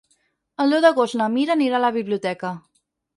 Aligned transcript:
El 0.63 0.71
deu 0.75 0.79
d'agost 0.85 1.17
na 1.21 1.27
Mira 1.33 1.53
anirà 1.57 1.77
a 1.81 1.83
la 1.83 1.91
biblioteca. 1.99 2.51